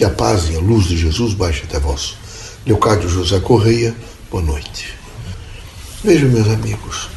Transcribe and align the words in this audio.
Que 0.00 0.04
a 0.06 0.08
paz 0.08 0.48
e 0.48 0.56
a 0.56 0.60
luz 0.60 0.86
de 0.86 0.96
Jesus 0.96 1.34
baixe 1.34 1.64
até 1.64 1.78
vós. 1.78 2.16
Leocádio 2.64 3.06
José 3.06 3.38
Correia, 3.38 3.94
boa 4.30 4.42
noite. 4.42 4.94
Vejam, 6.02 6.30
meus 6.30 6.48
amigos, 6.48 7.10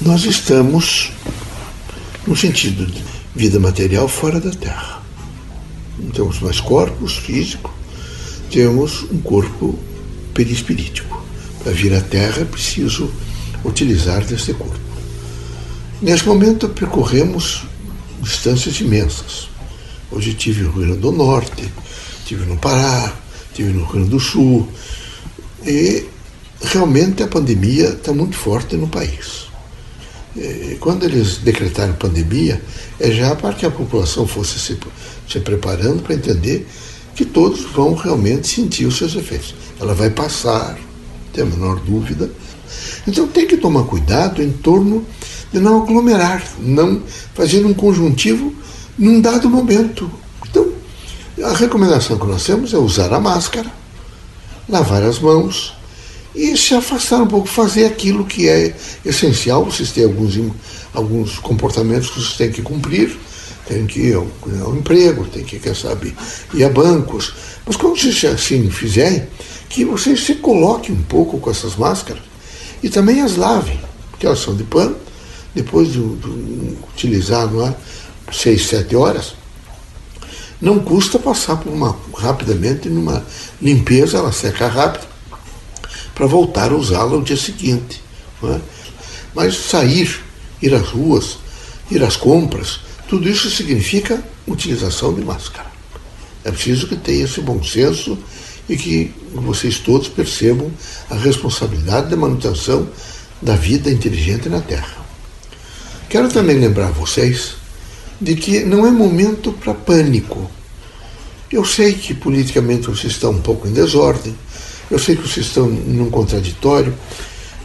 nós 0.00 0.24
estamos 0.24 1.12
no 2.26 2.34
sentido 2.34 2.86
de 2.86 3.04
vida 3.36 3.60
material 3.60 4.08
fora 4.08 4.40
da 4.40 4.50
Terra. 4.52 5.02
Não 5.98 6.10
temos 6.10 6.40
mais 6.40 6.60
corpos 6.60 7.18
físicos, 7.18 7.70
temos 8.50 9.02
um 9.12 9.20
corpo 9.20 9.78
perispirítico. 10.32 11.22
Para 11.62 11.72
vir 11.72 11.92
à 11.92 12.00
Terra 12.00 12.40
é 12.40 12.46
preciso 12.46 13.12
utilizar 13.62 14.24
desse 14.24 14.54
corpo. 14.54 14.80
Nesse 16.00 16.24
momento 16.24 16.70
percorremos 16.70 17.64
distâncias 18.22 18.80
imensas. 18.80 19.50
Hoje 20.10 20.32
tive 20.32 20.62
Rio 20.62 20.72
Grande 20.72 21.00
do 21.00 21.12
Norte, 21.12 21.70
tive 22.28 22.44
no 22.44 22.58
Pará, 22.58 23.14
tive 23.54 23.72
no 23.72 23.84
Rio 23.84 23.92
Grande 23.92 24.10
do 24.10 24.20
Sul. 24.20 24.68
E 25.66 26.04
realmente 26.60 27.22
a 27.22 27.26
pandemia 27.26 27.88
está 27.88 28.12
muito 28.12 28.36
forte 28.36 28.76
no 28.76 28.86
país. 28.86 29.48
E 30.36 30.76
quando 30.78 31.04
eles 31.04 31.38
decretaram 31.38 31.94
pandemia, 31.94 32.62
é 33.00 33.10
já 33.10 33.34
para 33.34 33.54
que 33.54 33.64
a 33.64 33.70
população 33.70 34.26
fosse 34.26 34.58
se, 34.58 34.78
se 35.26 35.40
preparando 35.40 36.02
para 36.02 36.14
entender 36.14 36.66
que 37.16 37.24
todos 37.24 37.62
vão 37.72 37.94
realmente 37.94 38.46
sentir 38.46 38.84
os 38.84 38.98
seus 38.98 39.16
efeitos. 39.16 39.54
Ela 39.80 39.94
vai 39.94 40.10
passar, 40.10 40.78
tem 41.32 41.42
a 41.42 41.46
menor 41.46 41.80
dúvida. 41.80 42.30
Então 43.06 43.26
tem 43.26 43.46
que 43.46 43.56
tomar 43.56 43.84
cuidado 43.84 44.42
em 44.42 44.52
torno 44.52 45.04
de 45.50 45.58
não 45.58 45.82
aglomerar, 45.82 46.44
não 46.60 47.02
fazer 47.34 47.64
um 47.64 47.72
conjuntivo 47.72 48.52
num 48.98 49.18
dado 49.18 49.48
momento. 49.48 50.10
A 51.44 51.54
recomendação 51.54 52.18
que 52.18 52.26
nós 52.26 52.44
temos 52.44 52.74
é 52.74 52.78
usar 52.78 53.12
a 53.12 53.20
máscara, 53.20 53.70
lavar 54.68 55.02
as 55.02 55.20
mãos 55.20 55.74
e 56.34 56.56
se 56.56 56.74
afastar 56.74 57.22
um 57.22 57.26
pouco, 57.26 57.46
fazer 57.46 57.84
aquilo 57.84 58.24
que 58.24 58.48
é 58.48 58.74
essencial. 59.04 59.64
Vocês 59.64 59.92
têm 59.92 60.04
alguns, 60.04 60.38
alguns 60.92 61.38
comportamentos 61.38 62.10
que 62.10 62.20
vocês 62.20 62.36
têm 62.36 62.50
que 62.50 62.62
cumprir, 62.62 63.16
tem 63.66 63.86
que 63.86 64.00
ir 64.00 64.14
ao, 64.16 64.26
ao 64.64 64.74
emprego, 64.74 65.26
tem 65.26 65.44
que, 65.44 65.58
quem 65.58 65.74
sabe, 65.74 66.16
ir 66.54 66.64
a 66.64 66.68
bancos. 66.68 67.32
Mas 67.64 67.76
quando 67.76 67.98
vocês 67.98 68.24
assim 68.24 68.68
fizerem, 68.70 69.26
que 69.68 69.84
vocês 69.84 70.24
se 70.24 70.36
coloquem 70.36 70.94
um 70.94 71.02
pouco 71.02 71.38
com 71.38 71.50
essas 71.50 71.76
máscaras 71.76 72.22
e 72.82 72.88
também 72.88 73.20
as 73.20 73.36
lavem, 73.36 73.78
porque 74.10 74.26
elas 74.26 74.40
são 74.40 74.56
de 74.56 74.64
pano 74.64 74.96
depois 75.54 75.92
de, 75.92 76.00
de 76.00 76.76
utilizar 76.94 77.50
não 77.50 77.66
é, 77.66 77.74
seis, 78.32 78.66
sete 78.66 78.96
horas, 78.96 79.34
não 80.60 80.80
custa 80.80 81.18
passar 81.18 81.56
por 81.56 81.72
uma 81.72 81.96
rapidamente 82.16 82.88
numa 82.88 83.24
limpeza, 83.62 84.18
ela 84.18 84.32
seca 84.32 84.66
rápido, 84.66 85.06
para 86.14 86.26
voltar 86.26 86.72
a 86.72 86.76
usá-la 86.76 87.16
no 87.16 87.22
dia 87.22 87.36
seguinte. 87.36 88.02
É? 88.42 88.60
Mas 89.34 89.56
sair, 89.56 90.20
ir 90.60 90.74
às 90.74 90.88
ruas, 90.88 91.38
ir 91.90 92.02
às 92.02 92.16
compras, 92.16 92.80
tudo 93.08 93.28
isso 93.28 93.50
significa 93.50 94.22
utilização 94.46 95.14
de 95.14 95.24
máscara. 95.24 95.68
É 96.44 96.50
preciso 96.50 96.88
que 96.88 96.96
tenha 96.96 97.24
esse 97.24 97.40
bom 97.40 97.62
senso 97.62 98.18
e 98.68 98.76
que 98.76 99.14
vocês 99.32 99.78
todos 99.78 100.08
percebam 100.08 100.70
a 101.08 101.14
responsabilidade 101.14 102.10
da 102.10 102.16
manutenção 102.16 102.88
da 103.40 103.54
vida 103.54 103.90
inteligente 103.90 104.48
na 104.48 104.60
Terra. 104.60 104.98
Quero 106.08 106.28
também 106.28 106.58
lembrar 106.58 106.90
vocês 106.90 107.57
de 108.20 108.34
que 108.34 108.64
não 108.64 108.86
é 108.86 108.90
momento 108.90 109.52
para 109.52 109.74
pânico. 109.74 110.50
Eu 111.50 111.64
sei 111.64 111.94
que 111.94 112.14
politicamente 112.14 112.88
vocês 112.88 113.12
estão 113.14 113.30
um 113.30 113.40
pouco 113.40 113.66
em 113.66 113.72
desordem, 113.72 114.36
eu 114.90 114.98
sei 114.98 115.16
que 115.16 115.28
vocês 115.28 115.46
estão 115.46 115.66
num 115.66 116.10
contraditório. 116.10 116.94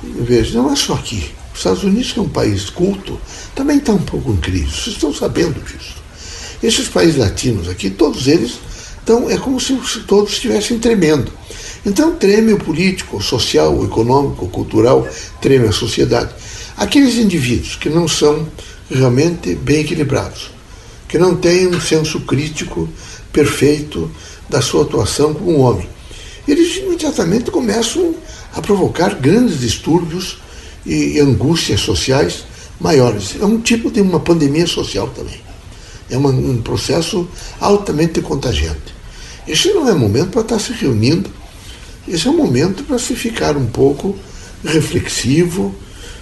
Veja, 0.03 0.57
não 0.57 0.71
é 0.71 0.75
só 0.75 0.93
aqui. 0.93 1.31
Os 1.53 1.59
Estados 1.59 1.83
Unidos, 1.83 2.11
que 2.11 2.19
é 2.19 2.21
um 2.21 2.29
país 2.29 2.69
culto, 2.69 3.19
também 3.55 3.77
está 3.77 3.93
um 3.93 4.01
pouco 4.01 4.31
em 4.31 4.37
crise. 4.37 4.71
Vocês 4.71 4.95
estão 4.95 5.13
sabendo 5.13 5.61
disso. 5.63 5.95
Esses 6.61 6.87
países 6.87 7.17
latinos 7.17 7.69
aqui, 7.69 7.89
todos 7.89 8.27
eles 8.27 8.59
estão, 8.99 9.29
é 9.29 9.37
como 9.37 9.59
se 9.59 9.75
todos 10.07 10.33
estivessem 10.33 10.79
tremendo. 10.79 11.31
Então 11.85 12.15
treme 12.15 12.53
o 12.53 12.57
político, 12.57 13.17
o 13.17 13.21
social, 13.21 13.77
o 13.77 13.85
econômico, 13.85 14.45
o 14.45 14.49
cultural, 14.49 15.07
treme 15.41 15.67
a 15.67 15.71
sociedade. 15.71 16.33
Aqueles 16.75 17.15
indivíduos 17.15 17.75
que 17.75 17.89
não 17.89 18.07
são 18.07 18.47
realmente 18.93 19.55
bem 19.55 19.81
equilibrados, 19.81 20.51
que 21.07 21.17
não 21.17 21.35
têm 21.35 21.67
um 21.67 21.81
senso 21.81 22.21
crítico 22.21 22.87
perfeito 23.31 24.09
da 24.49 24.61
sua 24.61 24.83
atuação 24.83 25.33
como 25.33 25.59
homem, 25.59 25.89
eles 26.47 26.75
imediatamente 26.77 27.49
começam 27.49 28.15
a 28.53 28.61
provocar 28.61 29.15
grandes 29.15 29.59
distúrbios 29.59 30.37
e 30.85 31.19
angústias 31.19 31.79
sociais 31.81 32.43
maiores. 32.79 33.35
É 33.39 33.45
um 33.45 33.59
tipo 33.59 33.89
de 33.89 34.01
uma 34.01 34.19
pandemia 34.19 34.67
social 34.67 35.07
também. 35.07 35.41
É 36.09 36.17
uma, 36.17 36.29
um 36.29 36.61
processo 36.61 37.27
altamente 37.59 38.21
contagiante. 38.21 38.93
Esse 39.47 39.73
não 39.73 39.87
é 39.89 39.93
momento 39.93 40.31
para 40.31 40.41
estar 40.41 40.59
se 40.59 40.73
reunindo, 40.73 41.29
esse 42.07 42.27
é 42.27 42.29
um 42.29 42.37
momento 42.37 42.83
para 42.83 42.99
se 42.99 43.15
ficar 43.15 43.55
um 43.55 43.65
pouco 43.65 44.15
reflexivo, 44.63 45.73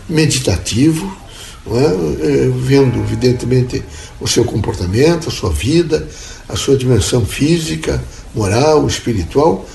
meditativo, 0.07 1.15
é? 1.67 2.45
É, 2.45 2.49
vendo, 2.49 2.99
evidentemente, 2.99 3.83
o 4.19 4.27
seu 4.27 4.43
comportamento, 4.43 5.29
a 5.29 5.31
sua 5.31 5.51
vida, 5.51 6.07
a 6.49 6.55
sua 6.55 6.75
dimensão 6.75 7.25
física, 7.25 8.03
moral, 8.33 8.87
espiritual. 8.87 9.67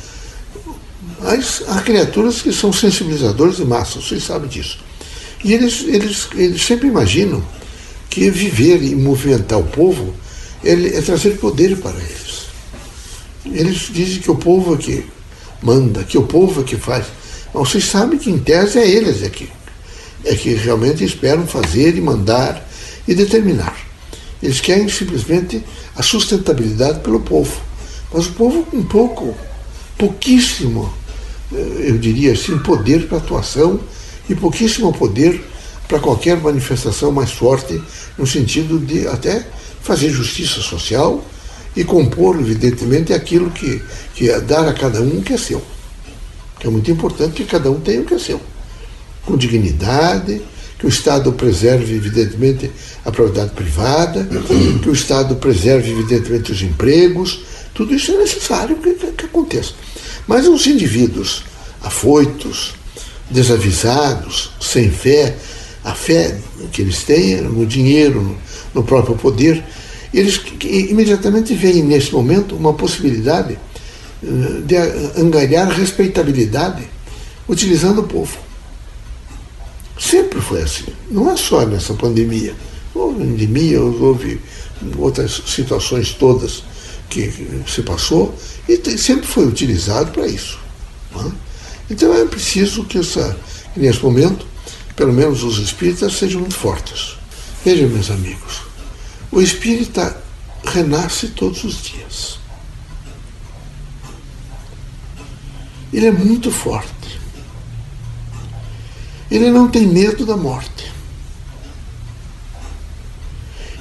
Mas 1.23 1.63
há 1.69 1.81
criaturas 1.81 2.43
que 2.43 2.53
são 2.53 2.73
sensibilizadores 2.73 3.57
de 3.57 3.65
massa, 3.65 4.01
vocês 4.01 4.23
sabem 4.23 4.49
disso. 4.49 4.79
E 5.45 5.53
eles, 5.53 5.85
eles, 5.87 6.29
eles 6.35 6.63
sempre 6.63 6.89
imaginam 6.89 7.43
que 8.11 8.31
viver 8.31 8.83
e 8.83 8.95
movimentar 8.95 9.59
o 9.59 9.65
povo 9.65 10.15
é 10.65 11.01
trazer 11.03 11.39
poder 11.39 11.77
para 11.77 11.97
eles. 11.97 12.47
Eles 13.45 13.89
dizem 13.93 14.21
que 14.21 14.31
o 14.31 14.35
povo 14.35 14.75
é 14.75 14.77
que 14.77 15.07
manda, 15.63 16.03
que 16.03 16.19
o 16.19 16.23
povo 16.23 16.63
é 16.63 16.65
que 16.65 16.77
faz. 16.77 17.07
Mas 17.55 17.69
vocês 17.69 17.85
sabem 17.85 18.19
que, 18.19 18.29
em 18.29 18.39
tese, 18.39 18.79
é 18.79 18.89
eles 18.89 19.23
aqui 19.23 19.49
é 19.49 19.66
que 20.35 20.55
realmente 20.55 21.05
esperam 21.05 21.47
fazer 21.47 21.97
e 21.97 22.01
mandar 22.01 22.67
e 23.07 23.15
determinar. 23.15 23.77
Eles 24.43 24.61
querem 24.61 24.89
simplesmente 24.89 25.63
a 25.95 26.03
sustentabilidade 26.03 27.01
pelo 27.01 27.21
povo. 27.21 27.61
Mas 28.13 28.27
o 28.27 28.33
povo 28.33 28.65
com 28.65 28.83
pouco, 28.83 29.37
pouquíssimo, 29.97 30.93
eh, 31.53 31.89
eu 31.89 31.99
diria 31.99 32.33
assim, 32.33 32.59
poder 32.59 33.09
para 33.09 33.19
atuação 33.19 33.81
e 34.29 34.35
pouquíssimo 34.35 34.93
poder 34.93 35.43
para 35.89 36.01
qualquer 36.01 36.37
manifestação 36.39 37.13
mais 37.13 37.33
forte, 37.33 37.81
no 38.19 38.27
sentido 38.27 38.79
de 38.79 39.07
até 39.07 39.47
fazer 39.83 40.11
justiça 40.11 40.61
social 40.61 41.25
e 41.77 41.85
compor, 41.85 42.39
evidentemente, 42.41 43.13
aquilo 43.13 43.51
que, 43.51 43.81
que 44.15 44.31
é 44.31 44.41
dar 44.41 44.69
a 44.69 44.73
cada 44.73 45.01
um 45.01 45.19
o 45.19 45.23
que 45.23 45.35
é 45.35 45.39
seu. 45.39 45.63
Que 46.59 46.67
é 46.67 46.71
muito 46.71 46.91
importante 46.91 47.35
que 47.35 47.45
cada 47.45 47.71
um 47.71 47.81
tenha 47.81 48.01
o 48.01 48.05
que 48.05 48.15
é 48.15 48.19
seu 48.19 48.41
com 49.27 49.37
dignidade, 49.37 50.41
que 50.79 50.87
o 50.87 50.89
Estado 50.89 51.33
preserve, 51.33 51.95
evidentemente, 51.95 52.71
a 53.05 53.11
propriedade 53.11 53.51
privada, 53.51 54.27
que 54.83 54.89
o 54.89 54.93
Estado 54.93 55.37
preserve, 55.37 55.91
evidentemente, 55.91 56.53
os 56.53 56.63
empregos. 56.63 57.41
Tudo 57.75 57.95
isso 57.95 58.13
é 58.13 58.19
necessário 58.19 58.77
que, 58.77 58.95
que, 58.95 59.07
que 59.13 59.25
aconteça. 59.27 59.73
Mas 60.27 60.47
os 60.47 60.67
indivíduos 60.67 61.45
afoitos, 61.83 62.75
desavisados, 63.31 64.51
sem 64.61 64.91
fé, 64.91 65.37
a 65.85 65.95
fé 65.95 66.39
que 66.73 66.83
eles 66.83 67.03
têm 67.03 67.41
no 67.41 67.67
dinheiro, 67.67 68.23
no, 68.23 68.37
no 68.75 68.83
próprio 68.83 69.17
poder, 69.17 69.63
eles 70.13 70.41
imediatamente 70.63 71.55
veem 71.55 71.83
nesse 71.83 72.13
momento 72.13 72.57
uma 72.57 72.73
possibilidade 72.75 73.59
eh, 74.23 74.61
de 74.65 74.77
angariar 75.21 75.69
respeitabilidade 75.69 76.83
utilizando 77.49 78.01
o 78.01 78.05
povo. 78.05 78.46
Sempre 80.07 80.41
foi 80.41 80.63
assim. 80.63 80.85
Não 81.11 81.29
é 81.33 81.37
só 81.37 81.67
nessa 81.67 81.93
pandemia. 81.95 82.55
Houve 82.95 83.25
pandemia, 83.25 83.83
houve 83.83 84.41
outras 84.99 85.43
situações 85.47 86.13
todas 86.13 86.63
que 87.11 87.33
se 87.67 87.83
passou 87.83 88.33
e 88.69 88.77
sempre 88.99 89.27
foi 89.27 89.47
utilizado 89.47 90.13
para 90.13 90.29
isso. 90.29 90.61
É? 91.17 91.33
Então 91.91 92.15
é 92.15 92.25
preciso 92.25 92.85
que, 92.85 92.99
essa, 92.99 93.37
que 93.75 93.81
nesse 93.81 94.01
momento, 94.01 94.47
pelo 94.95 95.13
menos 95.13 95.43
os 95.43 95.59
espíritas 95.59 96.13
sejam 96.13 96.41
muito 96.41 96.55
fortes. 96.55 97.17
Vejam, 97.65 97.89
meus 97.89 98.09
amigos, 98.09 98.63
o 99.33 99.43
espírita 99.43 100.23
renasce 100.65 101.29
todos 101.29 101.65
os 101.65 101.83
dias. 101.83 102.39
Ele 105.93 106.07
é 106.07 106.13
muito 106.13 106.53
forte. 106.53 106.96
Ele 109.31 109.51
não 109.51 109.69
tem 109.69 109.87
medo 109.87 110.25
da 110.25 110.37
morte. 110.37 110.93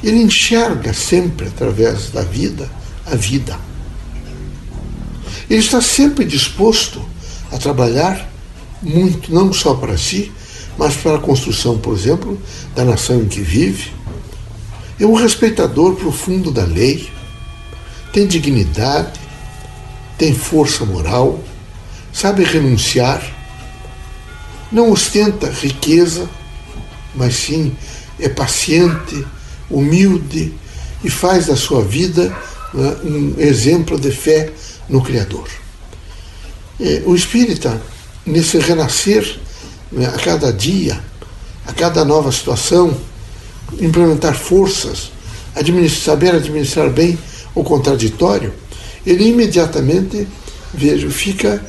Ele 0.04 0.22
enxerga 0.22 0.94
sempre 0.94 1.48
através 1.48 2.10
da 2.10 2.22
vida 2.22 2.70
a 3.06 3.16
vida. 3.16 3.58
Ele 5.50 5.60
está 5.60 5.82
sempre 5.82 6.26
disposto 6.26 7.04
a 7.52 7.58
trabalhar 7.58 8.28
muito, 8.82 9.34
não 9.34 9.54
só 9.54 9.76
para 9.76 9.98
si, 9.98 10.32
mas 10.78 10.96
para 10.96 11.16
a 11.16 11.20
construção, 11.20 11.78
por 11.78 11.96
exemplo, 11.96 12.40
da 12.76 12.84
nação 12.84 13.22
em 13.22 13.28
que 13.28 13.42
vive. 13.42 13.92
É 15.00 15.06
um 15.06 15.14
respeitador 15.14 15.96
profundo 15.96 16.52
da 16.52 16.64
lei, 16.64 17.10
tem 18.12 18.26
dignidade, 18.26 19.20
tem 20.18 20.34
força 20.34 20.86
moral, 20.86 21.40
sabe 22.14 22.44
renunciar, 22.44 23.22
não 24.72 24.92
ostenta 24.92 25.50
riqueza, 25.50 26.30
mas 27.14 27.36
sim 27.36 27.76
é 28.20 28.30
paciente, 28.30 29.26
humilde 29.70 30.54
e 31.04 31.10
faz 31.10 31.48
da 31.48 31.56
sua 31.56 31.84
vida 31.84 32.36
né, 32.74 32.98
um 33.04 33.36
exemplo 33.38 34.00
de 34.00 34.12
fé 34.12 34.52
no 34.90 35.02
Criador. 35.02 35.48
É, 36.80 37.04
o 37.06 37.16
espírita, 37.16 37.82
nesse 38.26 38.58
renascer, 38.58 39.40
né, 39.92 40.08
a 40.08 40.20
cada 40.20 40.52
dia, 40.52 41.02
a 41.66 41.74
cada 41.74 42.04
nova 42.04 42.32
situação, 42.32 42.96
implementar 43.80 44.36
forças, 44.36 45.12
administrar, 45.56 46.16
saber 46.16 46.36
administrar 46.36 46.90
bem 46.90 47.18
o 47.54 47.64
contraditório, 47.64 48.54
ele 49.06 49.30
imediatamente, 49.30 50.28
vejo, 50.74 51.10
fica 51.10 51.64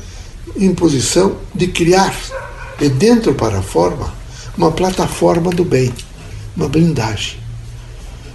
em 0.56 0.74
posição 0.74 1.36
de 1.54 1.68
criar, 1.68 2.14
de 2.78 2.88
dentro 2.88 3.34
para 3.34 3.62
fora, 3.62 3.96
uma 4.56 4.72
plataforma 4.72 5.50
do 5.50 5.64
bem, 5.64 5.92
uma 6.56 6.68
blindagem. 6.68 7.38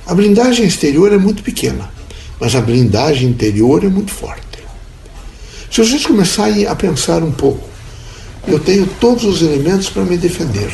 A 0.06 0.14
blindagem 0.14 0.66
exterior 0.66 1.12
é 1.14 1.18
muito 1.18 1.44
pequena, 1.44 1.92
mas 2.40 2.56
a 2.56 2.62
blindagem 2.62 3.30
interior 3.30 3.84
é 3.84 3.88
muito 3.88 4.12
forte. 4.12 4.42
Se 5.72 5.84
vocês 5.84 6.06
começarem 6.06 6.66
a 6.66 6.76
pensar 6.76 7.24
um 7.24 7.32
pouco, 7.32 7.70
eu 8.48 8.60
tenho 8.60 8.86
todos 9.00 9.24
os 9.24 9.42
elementos 9.42 9.90
para 9.90 10.04
me 10.04 10.18
defender. 10.18 10.72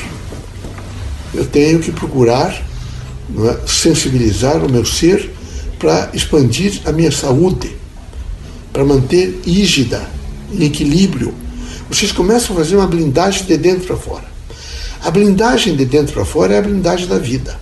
Eu 1.33 1.45
tenho 1.45 1.79
que 1.79 1.91
procurar 1.91 2.51
é, 2.51 3.67
sensibilizar 3.67 4.65
o 4.65 4.71
meu 4.71 4.85
ser 4.85 5.29
para 5.77 6.09
expandir 6.13 6.81
a 6.85 6.91
minha 6.91 7.11
saúde, 7.11 7.75
para 8.71 8.83
manter 8.83 9.39
ígida, 9.45 10.09
em 10.51 10.63
equilíbrio. 10.63 11.33
Vocês 11.89 12.11
começam 12.11 12.55
a 12.55 12.59
fazer 12.59 12.75
uma 12.75 12.87
blindagem 12.87 13.45
de 13.45 13.57
dentro 13.57 13.87
para 13.87 13.97
fora. 13.97 14.25
A 15.01 15.09
blindagem 15.09 15.75
de 15.75 15.85
dentro 15.85 16.13
para 16.13 16.25
fora 16.25 16.55
é 16.55 16.59
a 16.59 16.61
blindagem 16.61 17.07
da 17.07 17.17
vida. 17.17 17.59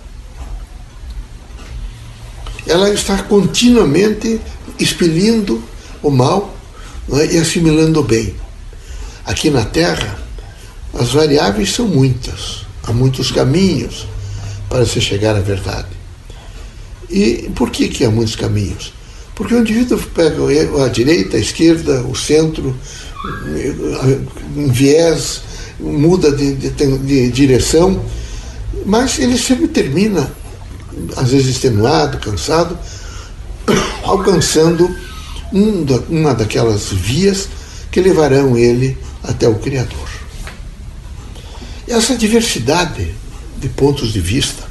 Ela 2.66 2.90
está 2.90 3.22
continuamente 3.22 4.40
expelindo 4.78 5.62
o 6.02 6.10
mal 6.10 6.56
é? 7.12 7.34
e 7.34 7.38
assimilando 7.38 8.00
o 8.00 8.02
bem. 8.02 8.34
Aqui 9.24 9.50
na 9.50 9.64
Terra, 9.64 10.18
as 10.94 11.12
variáveis 11.12 11.72
são 11.72 11.86
muitas, 11.86 12.66
há 12.82 12.92
muitos 12.92 13.30
caminhos 13.30 14.06
para 14.68 14.84
se 14.84 15.00
chegar 15.00 15.36
à 15.36 15.40
verdade. 15.40 15.88
E 17.08 17.50
por 17.54 17.70
que, 17.70 17.88
que 17.88 18.04
há 18.04 18.10
muitos 18.10 18.34
caminhos? 18.34 18.92
Porque 19.34 19.54
o 19.54 19.60
indivíduo 19.60 19.98
pega 20.14 20.42
a 20.84 20.88
direita, 20.88 21.36
a 21.36 21.40
esquerda, 21.40 22.02
o 22.02 22.16
centro, 22.16 22.76
um 24.56 24.68
viés, 24.68 25.42
muda 25.78 26.32
de, 26.32 26.54
de, 26.54 26.70
de 26.70 27.30
direção, 27.30 28.02
mas 28.84 29.18
ele 29.18 29.38
sempre 29.38 29.68
termina, 29.68 30.30
às 31.16 31.30
vezes 31.30 31.48
extenuado, 31.48 32.18
cansado, 32.18 32.78
alcançando 34.02 34.88
um 35.52 35.84
da, 35.84 35.96
uma 36.08 36.34
daquelas 36.34 36.92
vias 36.92 37.48
que 37.90 38.00
levarão 38.00 38.56
ele 38.56 38.96
até 39.22 39.48
o 39.48 39.56
Criador. 39.56 40.08
Essa 41.88 42.16
diversidade 42.16 43.14
de 43.58 43.68
pontos 43.68 44.12
de 44.12 44.20
vista, 44.20 44.64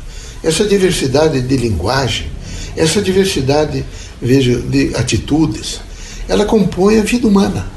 essa 0.44 0.66
diversidade 0.66 1.42
de 1.42 1.58
linguagem, 1.58 2.30
essa 2.76 3.02
diversidade, 3.02 3.86
veja, 4.22 4.60
de 4.60 4.96
atitudes, 4.96 5.80
ela 6.28 6.46
compõe 6.46 7.00
a 7.00 7.04
vida 7.04 7.28
humana. 7.28 7.68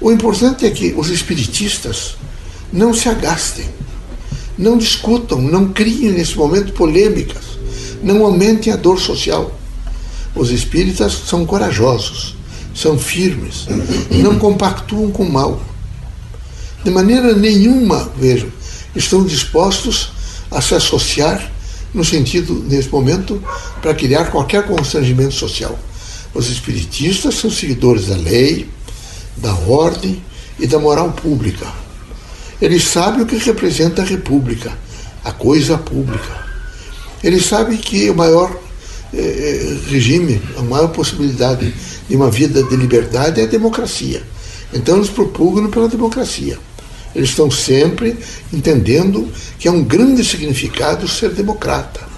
O 0.00 0.12
importante 0.12 0.64
é 0.64 0.70
que 0.70 0.94
os 0.96 1.08
espiritistas 1.08 2.16
não 2.72 2.94
se 2.94 3.08
agastem, 3.08 3.66
não 4.56 4.78
discutam, 4.78 5.40
não 5.40 5.72
criem 5.72 6.12
nesse 6.12 6.36
momento 6.36 6.72
polêmicas, 6.72 7.44
não 8.02 8.24
aumentem 8.24 8.72
a 8.72 8.76
dor 8.76 9.00
social. 9.00 9.58
Os 10.34 10.50
espíritas 10.50 11.12
são 11.26 11.44
corajosos, 11.44 12.36
são 12.74 12.96
firmes, 12.96 13.66
não 14.10 14.38
compactuam 14.38 15.10
com 15.10 15.24
o 15.24 15.32
mal. 15.32 15.60
De 16.84 16.90
maneira 16.90 17.34
nenhuma, 17.34 18.10
vejam, 18.16 18.48
estão 18.94 19.24
dispostos 19.24 20.12
a 20.50 20.60
se 20.60 20.74
associar 20.74 21.52
no 21.92 22.04
sentido, 22.04 22.64
nesse 22.68 22.88
momento, 22.88 23.42
para 23.82 23.94
criar 23.94 24.26
qualquer 24.26 24.64
constrangimento 24.66 25.34
social. 25.34 25.76
Os 26.34 26.48
espiritistas 26.50 27.34
são 27.34 27.50
seguidores 27.50 28.06
da 28.06 28.16
lei, 28.16 28.68
da 29.40 29.54
ordem 29.54 30.22
e 30.58 30.66
da 30.66 30.78
moral 30.78 31.12
pública. 31.12 31.66
Eles 32.60 32.84
sabem 32.84 33.22
o 33.22 33.26
que 33.26 33.36
representa 33.36 34.02
a 34.02 34.04
república, 34.04 34.72
a 35.24 35.32
coisa 35.32 35.78
pública. 35.78 36.46
Eles 37.22 37.46
sabem 37.46 37.76
que 37.76 38.10
o 38.10 38.14
maior 38.14 38.50
eh, 39.12 39.18
eh, 39.18 39.90
regime, 39.90 40.42
a 40.56 40.62
maior 40.62 40.88
possibilidade 40.88 41.72
de 42.08 42.16
uma 42.16 42.30
vida 42.30 42.62
de 42.62 42.76
liberdade 42.76 43.40
é 43.40 43.44
a 43.44 43.46
democracia. 43.46 44.22
Então 44.72 44.96
eles 44.96 45.08
propugnam 45.08 45.70
pela 45.70 45.88
democracia. 45.88 46.58
Eles 47.14 47.30
estão 47.30 47.50
sempre 47.50 48.16
entendendo 48.52 49.28
que 49.58 49.66
é 49.66 49.70
um 49.70 49.82
grande 49.82 50.24
significado 50.24 51.08
ser 51.08 51.30
democrata 51.30 52.17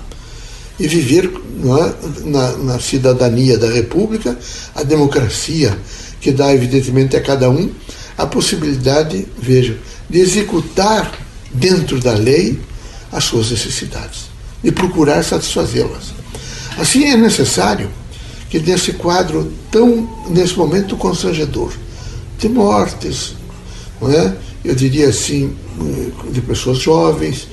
e 0.81 0.89
viver 0.89 1.27
é, 1.27 2.29
na, 2.29 2.57
na 2.57 2.81
cidadania 2.81 3.59
da 3.59 3.71
República 3.71 4.37
a 4.75 4.83
democracia 4.83 5.79
que 6.21 6.33
dá, 6.33 6.53
evidentemente, 6.55 7.17
a 7.17 7.21
cada 7.21 7.51
um 7.51 7.71
a 8.17 8.27
possibilidade, 8.27 9.27
veja, 9.39 9.79
de 10.09 10.19
executar 10.19 11.11
dentro 11.53 12.01
da 12.01 12.13
lei 12.13 12.59
as 13.13 13.25
suas 13.25 13.51
necessidades, 13.51 14.31
de 14.63 14.71
procurar 14.73 15.23
satisfazê-las. 15.23 16.13
Assim 16.79 17.05
é 17.05 17.17
necessário 17.17 17.91
que 18.49 18.59
nesse 18.59 18.93
quadro 18.95 19.51
tão, 19.71 20.09
nesse 20.29 20.57
momento 20.57 20.97
constrangedor, 20.97 21.73
de 22.39 22.49
mortes, 22.49 23.35
não 24.01 24.11
é? 24.11 24.35
eu 24.65 24.75
diria 24.75 25.09
assim, 25.09 25.55
de 26.31 26.41
pessoas 26.43 26.79
jovens, 26.79 27.47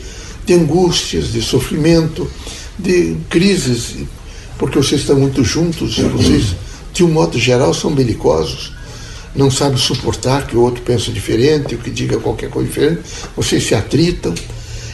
de 0.46 0.54
angústias, 0.54 1.32
de 1.32 1.42
sofrimento, 1.42 2.30
de 2.78 3.16
crises, 3.30 3.96
porque 4.58 4.78
vocês 4.78 5.02
estão 5.02 5.18
muito 5.18 5.44
juntos, 5.44 5.98
vocês 5.98 6.56
de 6.94 7.04
um 7.04 7.10
modo 7.10 7.38
geral, 7.38 7.74
são 7.74 7.94
belicosos, 7.94 8.74
não 9.36 9.52
sabem 9.52 9.78
suportar 9.78 10.48
que 10.48 10.58
o 10.58 10.62
outro 10.62 10.82
pense 10.82 11.12
diferente, 11.12 11.76
ou 11.76 11.82
que 11.82 11.92
diga 11.92 12.18
qualquer 12.18 12.50
coisa 12.50 12.68
diferente, 12.68 13.02
vocês 13.36 13.64
se 13.64 13.76
atritam. 13.76 14.34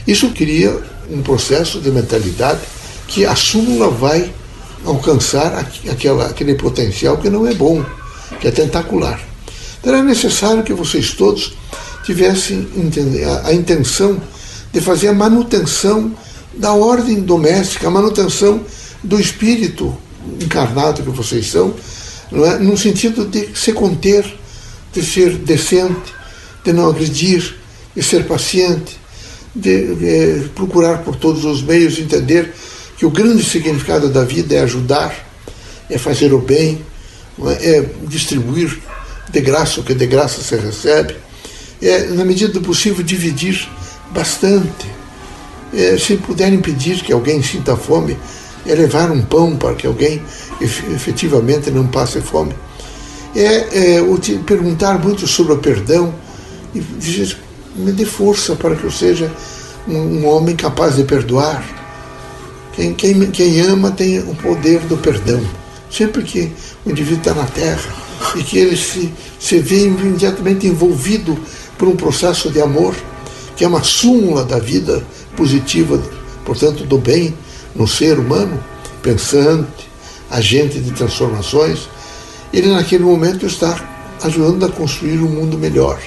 Isso 0.05 0.29
cria 0.31 0.81
um 1.09 1.21
processo 1.21 1.79
de 1.79 1.89
mentalidade 1.89 2.59
que 3.07 3.25
a 3.25 3.35
súmula 3.35 3.89
vai 3.89 4.33
alcançar 4.85 5.65
aquela, 5.89 6.27
aquele 6.27 6.55
potencial 6.55 7.17
que 7.17 7.29
não 7.29 7.47
é 7.47 7.53
bom, 7.53 7.83
que 8.41 8.47
é 8.47 8.51
tentacular. 8.51 9.19
Então 9.79 9.95
é 9.95 10.01
necessário 10.01 10.63
que 10.63 10.73
vocês 10.73 11.11
todos 11.11 11.53
tivessem 12.03 12.67
a 13.45 13.53
intenção 13.53 14.21
de 14.73 14.81
fazer 14.81 15.09
a 15.09 15.13
manutenção 15.13 16.13
da 16.53 16.73
ordem 16.73 17.21
doméstica, 17.21 17.87
a 17.87 17.91
manutenção 17.91 18.61
do 19.03 19.19
espírito 19.19 19.95
encarnado 20.39 21.03
que 21.03 21.09
vocês 21.09 21.49
são, 21.49 21.73
não 22.31 22.45
é? 22.45 22.57
no 22.59 22.77
sentido 22.77 23.25
de 23.25 23.49
se 23.55 23.73
conter, 23.73 24.25
de 24.93 25.03
ser 25.03 25.37
decente, 25.37 26.13
de 26.63 26.71
não 26.71 26.89
agredir, 26.89 27.55
de 27.95 28.01
ser 28.01 28.25
paciente, 28.25 28.97
de, 29.55 29.95
de 29.95 30.49
procurar 30.49 30.99
por 30.99 31.15
todos 31.15 31.43
os 31.45 31.61
meios 31.61 31.99
entender 31.99 32.53
que 32.97 33.05
o 33.05 33.09
grande 33.09 33.43
significado 33.43 34.09
da 34.09 34.23
vida 34.23 34.55
é 34.55 34.59
ajudar, 34.61 35.13
é 35.89 35.97
fazer 35.97 36.33
o 36.33 36.39
bem, 36.39 36.81
é? 37.59 37.77
é 37.77 37.89
distribuir 38.07 38.79
de 39.29 39.41
graça 39.41 39.81
o 39.81 39.83
que 39.83 39.93
de 39.93 40.05
graça 40.05 40.41
se 40.41 40.55
recebe, 40.55 41.15
é, 41.81 42.05
na 42.09 42.23
medida 42.23 42.53
do 42.53 42.61
possível, 42.61 43.03
dividir 43.03 43.67
bastante. 44.11 44.92
É, 45.73 45.97
se 45.97 46.17
puder 46.17 46.53
impedir 46.53 47.01
que 47.01 47.11
alguém 47.11 47.41
sinta 47.41 47.75
fome, 47.75 48.17
é 48.65 48.73
levar 48.75 49.11
um 49.11 49.21
pão 49.21 49.55
para 49.55 49.75
que 49.75 49.87
alguém 49.87 50.21
efetivamente 50.61 51.71
não 51.71 51.87
passe 51.87 52.21
fome. 52.21 52.53
É, 53.35 53.97
é 53.97 54.01
perguntar 54.45 54.99
muito 54.99 55.27
sobre 55.27 55.53
o 55.53 55.57
perdão 55.57 56.13
e 56.73 56.79
dizer, 56.79 57.37
me 57.75 57.91
dê 57.91 58.05
força 58.05 58.55
para 58.55 58.75
que 58.75 58.83
eu 58.83 58.91
seja 58.91 59.31
um, 59.87 59.97
um 59.97 60.27
homem 60.27 60.55
capaz 60.55 60.95
de 60.95 61.03
perdoar. 61.03 61.63
Quem, 62.73 62.93
quem, 62.93 63.31
quem 63.31 63.59
ama 63.61 63.91
tem 63.91 64.19
o 64.19 64.35
poder 64.35 64.79
do 64.81 64.97
perdão. 64.97 65.41
Sempre 65.89 66.23
que 66.23 66.51
o 66.85 66.89
indivíduo 66.89 67.19
está 67.19 67.33
na 67.33 67.45
terra, 67.45 68.03
e 68.35 68.43
que 68.43 68.57
ele 68.57 68.75
se, 68.77 69.11
se 69.39 69.59
vê 69.59 69.85
imediatamente 69.85 70.67
envolvido 70.67 71.37
por 71.77 71.87
um 71.87 71.95
processo 71.95 72.49
de 72.49 72.61
amor, 72.61 72.95
que 73.55 73.63
é 73.63 73.67
uma 73.67 73.83
súmula 73.83 74.43
da 74.43 74.57
vida 74.57 75.03
positiva, 75.35 76.01
portanto, 76.45 76.85
do 76.85 76.97
bem 76.97 77.35
no 77.75 77.87
ser 77.87 78.19
humano, 78.19 78.63
pensante, 79.01 79.89
agente 80.29 80.79
de 80.79 80.91
transformações, 80.91 81.89
ele 82.51 82.67
naquele 82.67 83.03
momento 83.03 83.45
está 83.45 83.79
ajudando 84.23 84.65
a 84.65 84.69
construir 84.69 85.19
um 85.19 85.29
mundo 85.29 85.57
melhor. 85.57 85.99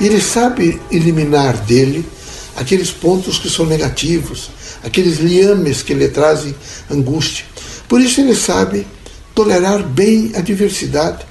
Ele 0.00 0.20
sabe 0.20 0.80
eliminar 0.90 1.56
dele 1.58 2.04
aqueles 2.56 2.90
pontos 2.90 3.38
que 3.38 3.50
são 3.50 3.66
negativos, 3.66 4.50
aqueles 4.82 5.18
liames 5.18 5.82
que 5.82 5.94
lhe 5.94 6.08
trazem 6.08 6.54
angústia. 6.90 7.44
Por 7.88 8.00
isso 8.00 8.20
ele 8.20 8.34
sabe 8.34 8.86
tolerar 9.34 9.82
bem 9.82 10.32
a 10.34 10.40
diversidade 10.40 11.24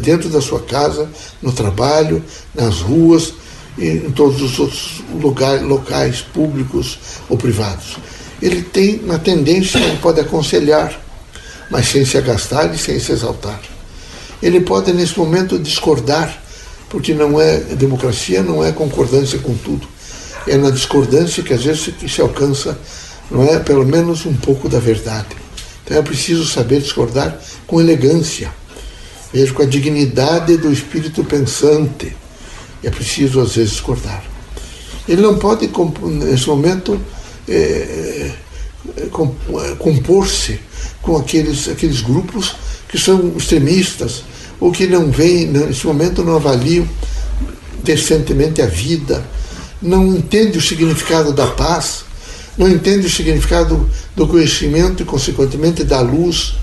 dentro 0.00 0.28
da 0.28 0.40
sua 0.40 0.60
casa, 0.60 1.08
no 1.40 1.52
trabalho, 1.52 2.22
nas 2.54 2.80
ruas, 2.80 3.32
em 3.78 4.10
todos 4.10 4.42
os 4.42 4.58
outros 4.58 5.02
lugares, 5.20 5.62
locais 5.62 6.20
públicos 6.20 6.98
ou 7.28 7.36
privados. 7.36 7.96
Ele 8.42 8.62
tem 8.62 9.00
uma 9.04 9.18
tendência, 9.18 9.78
ele 9.78 9.98
pode 9.98 10.20
aconselhar, 10.20 11.00
mas 11.70 11.86
sem 11.88 12.04
se 12.04 12.16
agastar 12.18 12.74
e 12.74 12.78
sem 12.78 12.98
se 12.98 13.12
exaltar. 13.12 13.60
Ele 14.42 14.60
pode, 14.60 14.92
nesse 14.92 15.18
momento, 15.18 15.58
discordar, 15.58 16.42
porque 16.88 17.12
não 17.12 17.40
é 17.40 17.58
democracia, 17.58 18.42
não 18.42 18.64
é 18.64 18.72
concordância 18.72 19.38
com 19.38 19.54
tudo. 19.54 19.86
É 20.46 20.56
na 20.56 20.70
discordância 20.70 21.42
que 21.42 21.52
às 21.52 21.64
vezes 21.64 21.92
se 22.08 22.20
alcança, 22.20 22.78
não 23.30 23.44
é, 23.44 23.58
pelo 23.58 23.84
menos 23.84 24.24
um 24.24 24.34
pouco 24.34 24.68
da 24.68 24.78
verdade. 24.78 25.36
Então 25.84 25.96
é 25.96 26.02
preciso 26.02 26.46
saber 26.46 26.80
discordar 26.80 27.38
com 27.66 27.80
elegância, 27.80 28.52
veja, 29.32 29.52
com 29.52 29.62
a 29.62 29.66
dignidade 29.66 30.56
do 30.56 30.72
espírito 30.72 31.24
pensante. 31.24 32.14
É 32.82 32.90
preciso, 32.90 33.40
às 33.40 33.54
vezes, 33.54 33.72
discordar. 33.72 34.24
Ele 35.08 35.22
não 35.22 35.38
pode, 35.38 35.70
nesse 36.04 36.46
momento, 36.46 37.00
é, 37.48 38.30
compor-se 39.78 40.60
com 41.02 41.16
aqueles, 41.16 41.68
aqueles 41.68 42.02
grupos 42.02 42.54
que 42.88 42.98
são 42.98 43.32
extremistas 43.36 44.22
ou 44.60 44.70
que 44.72 44.86
não 44.86 45.10
veem, 45.10 45.46
nesse 45.46 45.86
momento, 45.86 46.24
não 46.24 46.36
avaliam 46.36 46.86
decentemente 47.82 48.60
a 48.60 48.66
vida, 48.66 49.24
não 49.80 50.06
entendem 50.08 50.58
o 50.58 50.62
significado 50.62 51.32
da 51.32 51.46
paz, 51.46 52.04
não 52.56 52.68
entendem 52.68 53.06
o 53.06 53.10
significado 53.10 53.88
do 54.16 54.26
conhecimento 54.26 55.02
e, 55.02 55.06
consequentemente, 55.06 55.84
da 55.84 56.00
luz, 56.00 56.54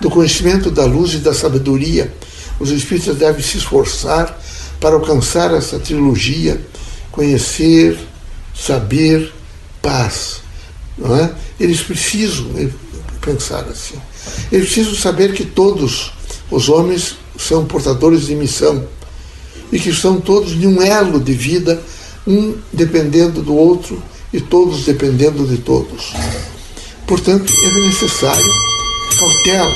do 0.00 0.08
conhecimento 0.08 0.70
da 0.70 0.84
luz 0.84 1.14
e 1.14 1.18
da 1.18 1.34
sabedoria. 1.34 2.12
Os 2.60 2.70
espíritas 2.70 3.16
devem 3.16 3.42
se 3.42 3.58
esforçar 3.58 4.40
para 4.80 4.94
alcançar 4.94 5.52
essa 5.54 5.78
trilogia: 5.78 6.60
conhecer, 7.10 7.98
saber, 8.54 9.32
paz. 9.82 10.42
Não 10.96 11.14
é? 11.16 11.32
Eles 11.58 11.80
precisam 11.80 12.46
pensar 13.20 13.64
assim. 13.64 13.96
Eles 14.50 14.66
precisam 14.66 14.94
saber 14.94 15.32
que 15.32 15.44
todos 15.44 16.12
os 16.50 16.68
homens 16.68 17.16
são 17.38 17.64
portadores 17.64 18.26
de 18.26 18.34
missão 18.34 18.86
e 19.72 19.78
que 19.78 19.92
são 19.92 20.20
todos 20.20 20.58
de 20.58 20.66
um 20.66 20.80
elo 20.80 21.18
de 21.18 21.32
vida, 21.32 21.82
um 22.26 22.54
dependendo 22.72 23.42
do 23.42 23.54
outro 23.54 24.02
e 24.32 24.40
todos 24.40 24.84
dependendo 24.84 25.46
de 25.46 25.58
todos. 25.58 26.12
Portanto, 27.06 27.52
é 27.52 27.80
necessário 27.80 28.52
cautela 29.18 29.74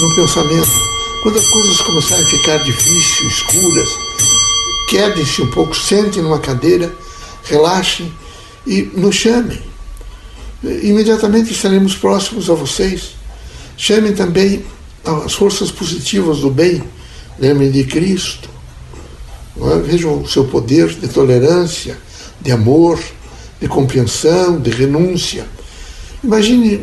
no 0.00 0.14
pensamento. 0.14 0.89
Quando 1.22 1.38
as 1.38 1.48
coisas 1.48 1.80
começarem 1.82 2.24
a 2.24 2.28
ficar 2.28 2.56
difíceis, 2.64 3.32
escuras, 3.32 3.90
quedem-se 4.88 5.42
um 5.42 5.50
pouco, 5.50 5.76
sentem 5.76 6.22
numa 6.22 6.38
cadeira, 6.38 6.94
relaxem 7.44 8.10
e 8.66 8.82
nos 8.94 9.16
chamem. 9.16 9.60
Imediatamente 10.62 11.52
estaremos 11.52 11.94
próximos 11.94 12.48
a 12.48 12.54
vocês. 12.54 13.10
Chamem 13.76 14.14
também 14.14 14.64
as 15.04 15.34
forças 15.34 15.70
positivas 15.70 16.38
do 16.38 16.50
bem. 16.50 16.82
Lembrem 17.38 17.70
de 17.70 17.84
Cristo. 17.84 18.48
É? 19.58 19.78
Vejam 19.78 20.22
o 20.22 20.28
seu 20.28 20.46
poder 20.46 20.88
de 20.88 21.08
tolerância, 21.08 21.98
de 22.40 22.50
amor, 22.50 22.98
de 23.60 23.68
compreensão, 23.68 24.58
de 24.58 24.70
renúncia. 24.70 25.46
Imagine 26.24 26.80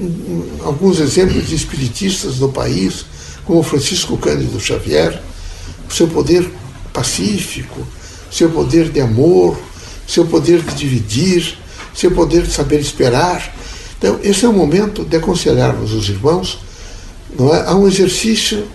alguns 0.64 1.00
exemplos 1.00 1.48
de 1.48 1.56
espiritistas 1.56 2.38
no 2.38 2.50
país, 2.50 3.06
como 3.48 3.64
Francisco 3.64 4.18
Cândido 4.18 4.60
Xavier, 4.60 5.20
seu 5.90 6.08
poder 6.10 6.48
pacífico, 6.92 7.88
seu 8.30 8.50
poder 8.50 8.90
de 8.90 9.00
amor, 9.00 9.58
seu 10.06 10.26
poder 10.26 10.62
de 10.62 10.76
dividir, 10.76 11.58
seu 11.96 12.12
poder 12.12 12.44
de 12.44 12.52
saber 12.52 12.82
esperar. 12.82 13.56
Então, 13.98 14.20
esse 14.22 14.46
é 14.46 14.50
o 14.50 14.54
momento 14.54 15.06
de 15.06 15.16
aconselharmos 15.16 15.94
os 15.94 16.10
irmãos 16.10 16.60
é? 17.40 17.70
a 17.70 17.76
um 17.76 17.88
exercício 17.88 18.68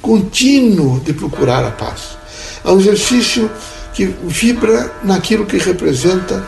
contínuo 0.00 1.00
de 1.00 1.12
procurar 1.12 1.62
a 1.62 1.70
paz. 1.70 2.16
Há 2.64 2.72
um 2.72 2.80
exercício 2.80 3.50
que 3.92 4.06
vibra 4.24 4.90
naquilo 5.04 5.44
que 5.44 5.58
representa 5.58 6.44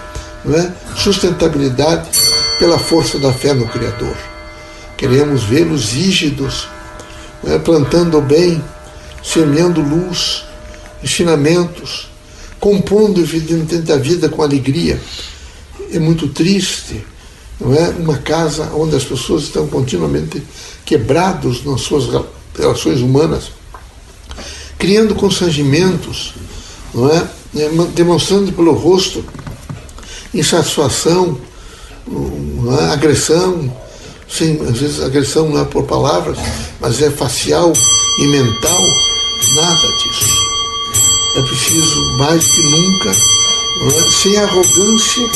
é? 0.46 0.72
sustentabilidade 0.96 2.08
pela 2.58 2.78
força 2.78 3.18
da 3.18 3.32
fé 3.32 3.52
no 3.52 3.68
Criador. 3.68 4.16
Queremos 4.96 5.44
vê-los 5.44 5.90
rígidos, 5.90 6.68
é? 7.44 7.58
plantando 7.58 8.18
o 8.18 8.22
bem, 8.22 8.62
semeando 9.22 9.80
luz, 9.80 10.44
ensinamentos, 11.02 12.08
compondo 12.60 13.20
evidentemente 13.20 13.92
a 13.92 13.96
vida 13.96 14.28
com 14.28 14.42
alegria. 14.42 15.00
É 15.92 15.98
muito 15.98 16.28
triste, 16.28 17.04
não 17.60 17.74
é? 17.74 17.90
Uma 17.90 18.18
casa 18.18 18.70
onde 18.74 18.96
as 18.96 19.04
pessoas 19.04 19.44
estão 19.44 19.66
continuamente 19.66 20.42
quebrados 20.84 21.64
nas 21.64 21.80
suas 21.80 22.04
relações 22.56 23.00
humanas, 23.00 23.50
criando 24.78 25.14
constrangimentos, 25.14 26.34
não 26.94 27.10
é? 27.10 27.26
é 27.56 27.68
demonstrando 27.94 28.52
pelo 28.52 28.72
rosto 28.72 29.24
insatisfação, 30.32 31.38
não 32.06 32.78
é? 32.78 32.92
agressão, 32.92 33.72
sem, 34.28 34.60
às 34.62 34.78
vezes 34.78 35.02
agressão 35.02 35.48
não 35.48 35.60
é 35.60 35.64
por 35.64 35.84
palavras, 35.84 36.38
mas 36.80 37.00
é 37.00 37.10
facial 37.10 37.72
e 38.18 38.26
mental, 38.26 38.82
nada 39.54 39.88
disso. 39.96 40.46
É 41.36 41.42
preciso 41.42 42.00
mais 42.18 42.46
que 42.46 42.62
nunca, 42.62 43.10
é? 43.10 44.10
sem 44.10 44.36
arrogância, 44.38 45.28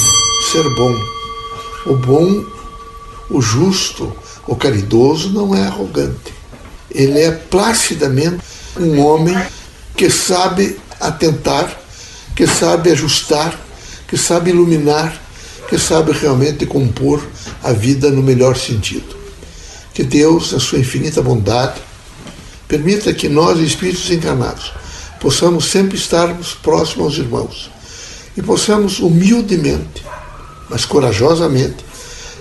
ser 0.51 0.69
bom. 0.71 0.95
O 1.87 1.95
bom, 1.95 2.45
o 3.31 3.41
justo, 3.41 4.13
o 4.47 4.57
caridoso 4.57 5.31
não 5.31 5.55
é 5.55 5.67
arrogante. 5.67 6.35
Ele 6.91 7.21
é 7.21 7.31
placidamente 7.31 8.39
um 8.79 9.01
homem 9.05 9.37
que 9.97 10.11
sabe 10.11 10.79
atentar, 10.99 11.79
que 12.35 12.47
sabe 12.47 12.91
ajustar, 12.91 13.59
que 14.09 14.17
sabe 14.17 14.51
iluminar, 14.51 15.21
que 15.69 15.79
sabe 15.79 16.13
realmente 16.13 16.67
compor 16.67 17.23
a 17.63 17.73
vida 17.73 18.11
no 18.11 18.23
melhor 18.23 18.57
sentido. 18.57 19.17
Que 19.93 20.03
Deus, 20.05 20.53
na 20.53 20.61
sua 20.61 20.79
infinita 20.79 21.23
bondade, 21.23 21.81
permita 22.67 23.13
que 23.13 23.29
nós, 23.29 23.59
espíritos 23.59 24.11
encarnados, 24.11 24.73
possamos 25.21 25.67
sempre 25.67 25.97
estarmos 25.97 26.55
próximos 26.55 27.07
aos 27.07 27.19
irmãos 27.19 27.71
e 28.37 28.43
possamos 28.43 29.01
humildemente, 29.01 30.05
mas 30.69 30.85
corajosamente, 30.85 31.85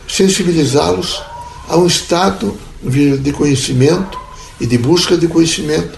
sensibilizá-los 0.07 1.21
a 1.67 1.77
um 1.77 1.85
estado 1.85 2.57
de 2.81 3.33
conhecimento 3.33 4.17
e 4.59 4.65
de 4.65 4.77
busca 4.77 5.17
de 5.17 5.27
conhecimento, 5.27 5.97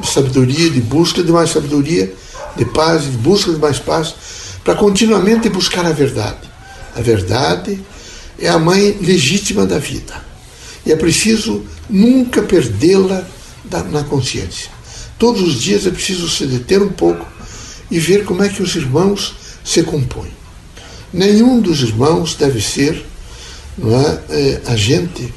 de 0.00 0.06
sabedoria, 0.06 0.70
de 0.70 0.80
busca 0.80 1.22
de 1.22 1.30
mais 1.30 1.50
sabedoria, 1.50 2.12
de 2.56 2.64
paz, 2.64 3.04
de 3.04 3.10
busca 3.10 3.52
de 3.52 3.58
mais 3.58 3.78
paz, 3.78 4.14
para 4.64 4.74
continuamente 4.74 5.48
buscar 5.48 5.86
a 5.86 5.92
verdade. 5.92 6.40
A 6.94 7.00
verdade 7.00 7.80
é 8.38 8.48
a 8.48 8.58
mãe 8.58 8.96
legítima 9.00 9.66
da 9.66 9.78
vida. 9.78 10.14
E 10.84 10.92
é 10.92 10.96
preciso 10.96 11.64
nunca 11.88 12.42
perdê-la 12.42 13.26
na 13.90 14.04
consciência. 14.04 14.70
Todos 15.18 15.42
os 15.42 15.60
dias 15.60 15.86
é 15.86 15.90
preciso 15.90 16.28
se 16.28 16.46
deter 16.46 16.82
um 16.82 16.90
pouco 16.90 17.26
e 17.90 17.98
ver 17.98 18.24
como 18.24 18.42
é 18.42 18.48
que 18.48 18.62
os 18.62 18.74
irmãos 18.76 19.34
se 19.64 19.82
compõem. 19.82 20.30
Nenhum 21.12 21.60
dos 21.60 21.82
irmãos 21.82 22.34
deve 22.34 22.60
ser 22.60 23.04
não 23.76 23.94
é, 23.98 24.20
é 24.30 24.62
agente 24.66 25.32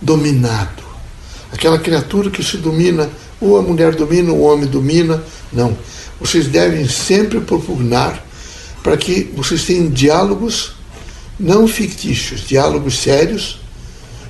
dominado. 0.00 0.82
Aquela 1.52 1.78
criatura 1.78 2.30
que 2.30 2.42
se 2.42 2.56
domina, 2.56 3.08
ou 3.40 3.56
a 3.56 3.62
mulher 3.62 3.94
domina, 3.94 4.32
ou 4.32 4.38
o 4.38 4.42
homem 4.42 4.66
domina. 4.66 5.22
Não. 5.52 5.76
Vocês 6.20 6.46
devem 6.46 6.88
sempre 6.88 7.40
propugnar 7.40 8.24
para 8.82 8.96
que 8.96 9.30
vocês 9.34 9.64
tenham 9.64 9.88
diálogos 9.88 10.72
não 11.38 11.66
fictícios, 11.66 12.46
diálogos 12.46 12.98
sérios, 12.98 13.60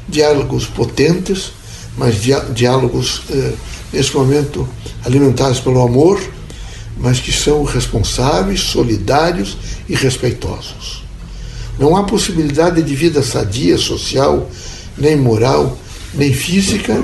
diálogos 0.08 0.66
potentes, 0.66 1.52
mas 1.96 2.16
diálogos, 2.54 3.22
eh, 3.30 3.52
nesse 3.92 4.14
momento, 4.14 4.68
alimentados 5.04 5.60
pelo 5.60 5.82
amor, 5.82 6.20
mas 6.96 7.20
que 7.20 7.32
são 7.32 7.62
responsáveis, 7.64 8.60
solidários 8.60 9.56
e 9.88 9.94
respeitosos. 9.94 11.02
Não 11.78 11.96
há 11.96 12.04
possibilidade 12.04 12.82
de 12.82 12.94
vida 12.94 13.22
sadia, 13.22 13.76
social, 13.76 14.48
nem 14.96 15.16
moral, 15.16 15.76
nem 16.14 16.32
física, 16.32 17.02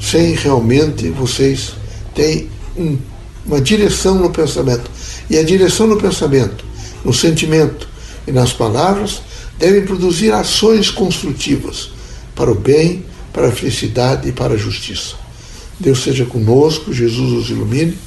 sem 0.00 0.34
realmente 0.34 1.08
vocês 1.08 1.72
terem 2.14 2.48
um, 2.76 2.98
uma 3.46 3.60
direção 3.60 4.16
no 4.16 4.30
pensamento. 4.30 4.90
E 5.30 5.38
a 5.38 5.42
direção 5.42 5.86
no 5.86 5.96
pensamento, 5.96 6.64
no 7.04 7.14
sentimento 7.14 7.88
e 8.26 8.32
nas 8.32 8.52
palavras 8.52 9.22
devem 9.58 9.84
produzir 9.84 10.32
ações 10.32 10.90
construtivas 10.90 11.90
para 12.34 12.50
o 12.50 12.54
bem, 12.54 13.04
para 13.32 13.48
a 13.48 13.52
felicidade 13.52 14.28
e 14.28 14.32
para 14.32 14.54
a 14.54 14.56
justiça. 14.56 15.16
Deus 15.78 16.02
seja 16.02 16.24
conosco, 16.24 16.92
Jesus 16.92 17.32
os 17.32 17.50
ilumine, 17.50 17.98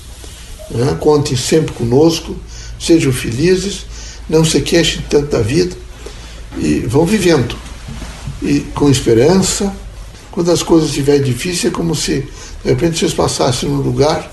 né? 0.69 0.97
contem 0.99 1.35
sempre 1.35 1.73
conosco, 1.73 2.35
sejam 2.79 3.11
felizes, 3.11 3.85
não 4.29 4.43
se 4.43 4.61
queixem 4.61 5.01
tanto 5.09 5.27
da 5.27 5.41
vida 5.41 5.75
e 6.57 6.79
vão 6.79 7.05
vivendo. 7.05 7.55
E 8.41 8.61
com 8.73 8.89
esperança, 8.89 9.73
quando 10.31 10.51
as 10.51 10.63
coisas 10.63 10.89
estiverem 10.89 11.21
difíceis, 11.21 11.65
é 11.65 11.75
como 11.75 11.93
se 11.93 12.27
de 12.63 12.69
repente 12.69 12.97
vocês 12.97 13.13
passassem 13.13 13.69
num 13.69 13.81
lugar 13.81 14.31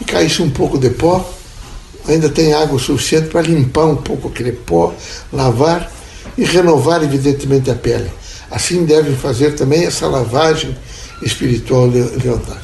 e 0.00 0.04
caísse 0.04 0.42
um 0.42 0.50
pouco 0.50 0.78
de 0.78 0.90
pó, 0.90 1.28
ainda 2.08 2.28
tem 2.28 2.52
água 2.52 2.78
suficiente 2.78 3.28
para 3.28 3.42
limpar 3.42 3.86
um 3.86 3.96
pouco 3.96 4.28
aquele 4.28 4.52
pó, 4.52 4.94
lavar 5.32 5.90
e 6.36 6.44
renovar, 6.44 7.02
evidentemente, 7.02 7.70
a 7.70 7.74
pele. 7.74 8.10
Assim 8.50 8.84
devem 8.84 9.14
fazer 9.16 9.54
também 9.54 9.84
essa 9.84 10.06
lavagem 10.06 10.76
espiritual 11.22 11.86
leontária. 11.86 12.62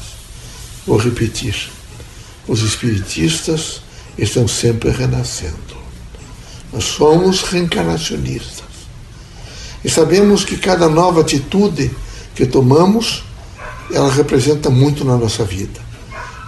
Vou 0.87 0.97
repetir. 0.97 1.71
Os 2.49 2.63
espiritistas 2.63 3.83
estão 4.17 4.47
sempre 4.47 4.91
renascendo. 4.91 5.77
Nós 6.73 6.85
somos 6.85 7.43
reencarnacionistas. 7.43 8.67
E 9.85 9.91
sabemos 9.91 10.45
que 10.45 10.57
cada 10.57 10.89
nova 10.89 11.21
atitude 11.21 11.91
que 12.35 12.47
tomamos, 12.47 13.25
ela 13.93 14.11
representa 14.11 14.69
muito 14.69 15.05
na 15.05 15.17
nossa 15.17 15.45
vida. 15.45 15.81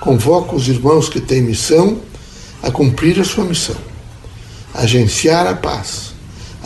Convoco 0.01 0.57
os 0.57 0.69
irmãos 0.69 1.09
que 1.09 1.21
têm 1.21 1.43
missão 1.43 2.01
a 2.63 2.71
cumprir 2.71 3.21
a 3.21 3.25
sua 3.25 3.45
missão, 3.45 3.77
agenciar 4.75 5.47
a 5.47 5.55
paz, 5.55 6.08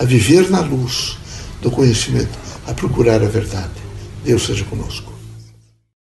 a 0.03 0.05
viver 0.05 0.51
na 0.51 0.61
luz 0.61 1.17
do 1.61 1.71
conhecimento, 1.71 2.37
a 2.67 2.75
procurar 2.75 3.23
a 3.23 3.29
verdade. 3.29 3.71
Deus 4.25 4.45
seja 4.45 4.65
conosco. 4.65 5.12